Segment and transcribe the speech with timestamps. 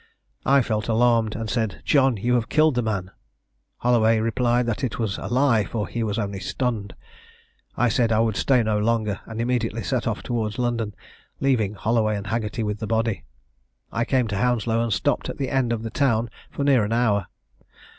[0.47, 3.11] I felt alarmed, and said, 'John, you have killed the man.'
[3.77, 6.95] Holloway replied that it was a lie, for he was only stunned.
[7.77, 10.95] I said I would stay no longer, and immediately set off towards London,
[11.39, 13.25] leaving Holloway and Haggerty with the body.
[13.91, 16.93] I came to Hounslow, and stopped at the end of the town for near an
[16.93, 17.27] hour.